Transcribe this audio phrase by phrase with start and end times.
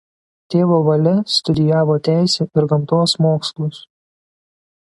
[0.53, 3.85] Tėvo valia studijavo teisę ir gamtos mokslus.